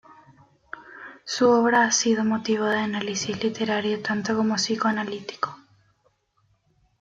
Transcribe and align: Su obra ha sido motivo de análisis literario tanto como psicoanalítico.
Su 1.25 1.47
obra 1.49 1.83
ha 1.83 1.91
sido 1.91 2.23
motivo 2.25 2.65
de 2.65 2.79
análisis 2.79 3.43
literario 3.43 4.01
tanto 4.01 4.35
como 4.35 4.55
psicoanalítico. 4.55 5.55